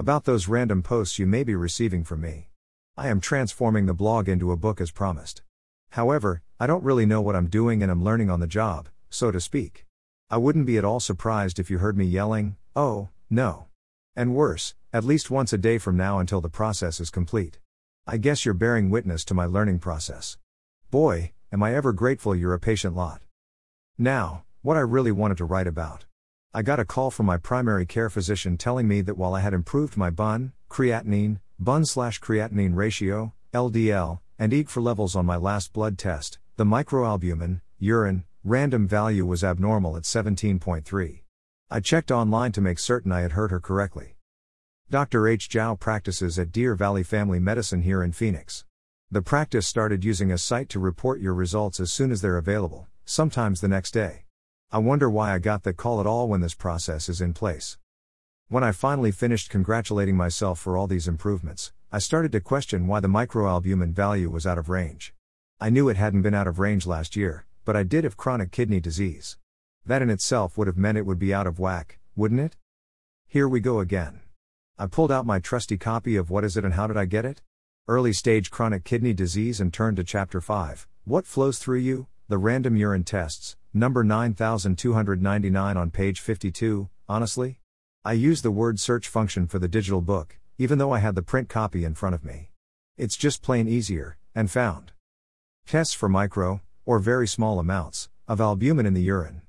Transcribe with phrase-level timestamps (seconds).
[0.00, 2.48] About those random posts you may be receiving from me.
[2.96, 5.42] I am transforming the blog into a book as promised.
[5.90, 9.30] However, I don't really know what I'm doing and I'm learning on the job, so
[9.30, 9.84] to speak.
[10.30, 13.66] I wouldn't be at all surprised if you heard me yelling, oh, no.
[14.16, 17.58] And worse, at least once a day from now until the process is complete.
[18.06, 20.38] I guess you're bearing witness to my learning process.
[20.90, 23.20] Boy, am I ever grateful you're a patient lot.
[23.98, 26.06] Now, what I really wanted to write about.
[26.52, 29.54] I got a call from my primary care physician telling me that while I had
[29.54, 35.72] improved my BUN, creatinine, BUN slash creatinine ratio, LDL, and EGFR levels on my last
[35.72, 41.20] blood test, the microalbumin, urine, random value was abnormal at 17.3.
[41.70, 44.16] I checked online to make certain I had heard her correctly.
[44.90, 45.28] Dr.
[45.28, 45.48] H.
[45.48, 48.64] Zhao practices at Deer Valley Family Medicine here in Phoenix.
[49.08, 52.88] The practice started using a site to report your results as soon as they're available,
[53.04, 54.24] sometimes the next day.
[54.72, 57.76] I wonder why I got that call at all when this process is in place.
[58.48, 63.00] When I finally finished congratulating myself for all these improvements, I started to question why
[63.00, 65.12] the microalbumin value was out of range.
[65.60, 68.52] I knew it hadn't been out of range last year, but I did have chronic
[68.52, 69.38] kidney disease.
[69.84, 72.56] That in itself would have meant it would be out of whack, wouldn't it?
[73.26, 74.20] Here we go again.
[74.78, 77.24] I pulled out my trusty copy of What Is It and How Did I Get
[77.24, 77.42] It?
[77.88, 82.06] Early stage chronic kidney disease and turned to Chapter 5 What Flows Through You?
[82.30, 86.88] The Random Urine Tests, number 9299 on page 52.
[87.08, 87.58] Honestly?
[88.04, 91.22] I used the word search function for the digital book, even though I had the
[91.22, 92.52] print copy in front of me.
[92.96, 94.92] It's just plain easier, and found.
[95.66, 99.42] Tests for micro, or very small amounts, of albumin in the urine.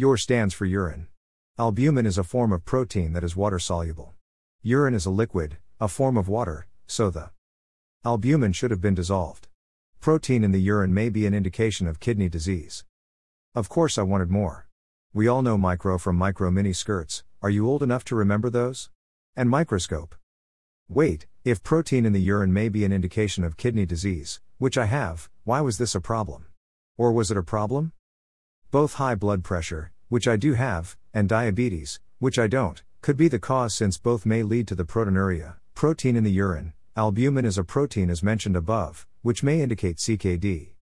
[0.00, 1.08] UR stands for urine.
[1.58, 4.14] Albumin is a form of protein that is water soluble.
[4.62, 7.30] Urine is a liquid, a form of water, so the
[8.04, 9.48] albumin should have been dissolved.
[10.00, 12.84] Protein in the urine may be an indication of kidney disease.
[13.54, 14.66] Of course, I wanted more.
[15.12, 18.88] We all know micro from micro mini skirts, are you old enough to remember those?
[19.36, 20.14] And microscope.
[20.88, 24.86] Wait, if protein in the urine may be an indication of kidney disease, which I
[24.86, 26.46] have, why was this a problem?
[26.96, 27.92] Or was it a problem?
[28.70, 33.28] Both high blood pressure, which I do have, and diabetes, which I don't, could be
[33.28, 36.72] the cause since both may lead to the proteinuria, protein in the urine.
[36.96, 40.74] Albumin is a protein as mentioned above, which may indicate CKD.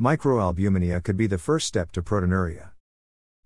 [0.00, 2.70] Microalbuminemia could be the first step to proteinuria.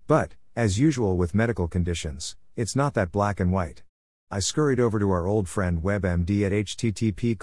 [0.07, 3.83] But, as usual with medical conditions, it's not that black and white.
[4.31, 7.35] I scurried over to our old friend WebMD at http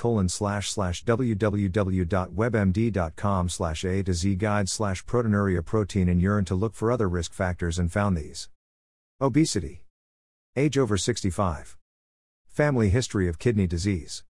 [1.05, 7.09] www.webmd.com slash a to z guide slash proteinuria protein in urine to look for other
[7.09, 8.49] risk factors and found these.
[9.21, 9.83] Obesity.
[10.55, 11.77] Age over 65.
[12.47, 14.25] Family history of kidney disease.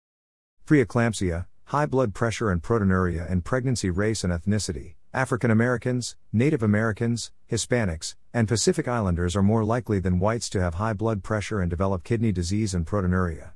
[0.66, 4.92] Preeclampsia, high blood pressure and proteinuria and pregnancy race and ethnicity.
[5.14, 10.74] African Americans, Native Americans, Hispanics, and Pacific Islanders are more likely than whites to have
[10.74, 13.52] high blood pressure and develop kidney disease and proteinuria.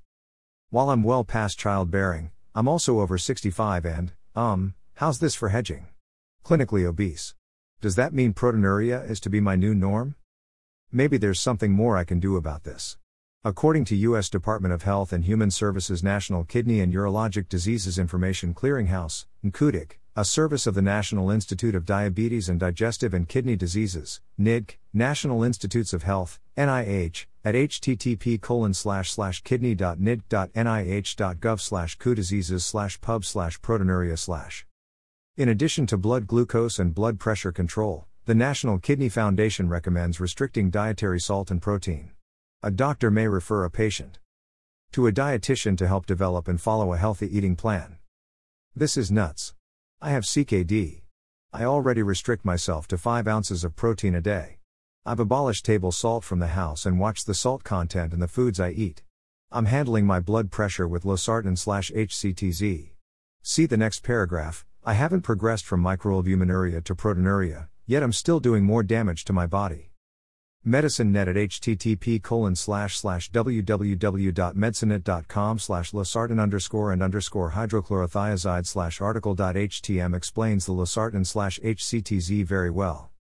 [0.70, 5.88] While I'm well past childbearing, I'm also over 65 and, um, how's this for hedging?
[6.42, 7.34] Clinically obese.
[7.82, 10.14] Does that mean proteinuria is to be my new norm?
[10.90, 12.96] Maybe there's something more I can do about this.
[13.46, 14.28] According to U.S.
[14.28, 20.24] Department of Health and Human Services National Kidney and Urologic Diseases Information Clearinghouse, NKUDIC, a
[20.24, 25.92] service of the National Institute of Diabetes and Digestive and Kidney Diseases, NIDDK, National Institutes
[25.92, 34.18] of Health, NIH, at http colon slash slash kidney.niddk.nih.gov slash diseases slash pub slash proteinuria
[34.18, 34.66] slash.
[35.36, 40.68] In addition to blood glucose and blood pressure control, the National Kidney Foundation recommends restricting
[40.68, 42.10] dietary salt and protein.
[42.66, 44.18] A doctor may refer a patient
[44.90, 47.98] to a dietitian to help develop and follow a healthy eating plan.
[48.74, 49.54] This is nuts.
[50.02, 51.02] I have CKD.
[51.52, 54.58] I already restrict myself to 5 ounces of protein a day.
[55.04, 58.58] I've abolished table salt from the house and watched the salt content in the foods
[58.58, 59.04] I eat.
[59.52, 62.90] I'm handling my blood pressure with losartan slash HCTZ.
[63.42, 64.66] See the next paragraph.
[64.84, 69.46] I haven't progressed from microalbuminuria to proteinuria, yet I'm still doing more damage to my
[69.46, 69.92] body.
[70.68, 79.00] Medicine Net at http colon slash slash www.medicinenet.com slash losartan underscore and underscore hydrochlorothiazide slash
[79.00, 83.12] article.htm explains the losartan slash HCTZ very well.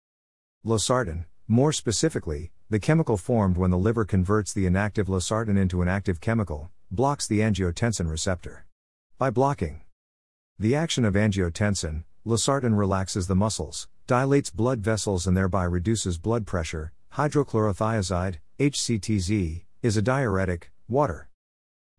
[0.66, 5.88] Losartan, more specifically, the chemical formed when the liver converts the inactive losartan into an
[5.88, 8.66] active chemical, blocks the angiotensin receptor.
[9.20, 9.82] By blocking
[10.58, 16.48] the action of angiotensin, losartan relaxes the muscles, dilates blood vessels and thereby reduces blood
[16.48, 21.30] pressure, Hydrochlorothiazide, HCTZ, is a diuretic, water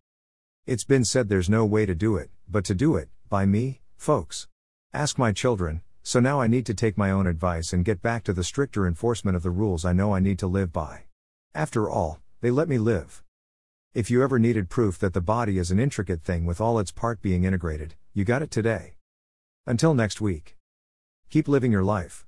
[0.66, 3.82] It's been said there's no way to do it, but to do it, by me,
[3.96, 4.48] Folks.
[4.92, 8.24] Ask my children, so now I need to take my own advice and get back
[8.24, 11.04] to the stricter enforcement of the rules I know I need to live by.
[11.54, 13.24] After all, they let me live.
[13.94, 16.92] If you ever needed proof that the body is an intricate thing with all its
[16.92, 18.96] part being integrated, you got it today.
[19.66, 20.56] Until next week.
[21.30, 22.26] Keep living your life.